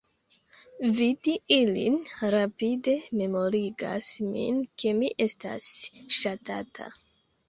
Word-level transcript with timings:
Vidi 0.99 1.33
ilin 1.57 1.97
rapide 2.35 2.95
memorigas 3.19 4.09
min 4.31 4.57
ke 4.85 4.95
mi 5.03 5.11
estas 5.27 5.69
ŝatata. 6.21 6.89